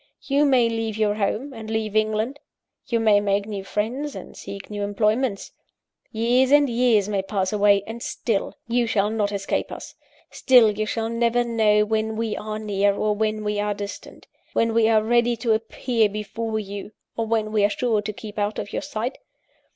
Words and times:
You 0.23 0.45
may 0.45 0.67
leave 0.67 0.97
your 0.97 1.13
home, 1.13 1.53
and 1.53 1.69
leave 1.69 1.95
England; 1.95 2.39
you 2.87 2.99
may 2.99 3.19
make 3.19 3.45
new 3.45 3.63
friends, 3.63 4.15
and 4.15 4.35
seek 4.35 4.67
new 4.71 4.81
employments; 4.81 5.51
years 6.11 6.49
and 6.51 6.67
years 6.67 7.07
may 7.07 7.21
pass 7.21 7.53
away 7.53 7.83
and 7.85 8.01
still, 8.01 8.55
you 8.67 8.87
shall 8.87 9.11
not 9.11 9.31
escape 9.31 9.71
us: 9.71 9.93
still, 10.31 10.71
you 10.71 10.87
shall 10.87 11.07
never 11.07 11.43
know 11.43 11.85
when 11.85 12.15
we 12.17 12.35
are 12.35 12.57
near, 12.57 12.95
or 12.95 13.13
when 13.13 13.43
we 13.43 13.59
are 13.59 13.75
distant; 13.75 14.25
when 14.53 14.73
we 14.73 14.87
are 14.89 15.03
ready 15.03 15.35
to 15.35 15.53
appear 15.53 16.09
before 16.09 16.57
you, 16.57 16.93
or 17.15 17.27
when 17.27 17.51
we 17.51 17.63
are 17.63 17.69
sure 17.69 18.01
to 18.01 18.11
keep 18.11 18.39
out 18.39 18.57
of 18.57 18.73
your 18.73 18.81
sight. 18.81 19.19